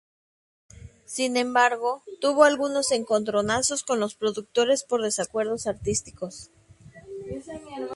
[1.05, 6.49] Sin embargo, tuvo algunos encontronazos con los productores por desacuerdos artísticos.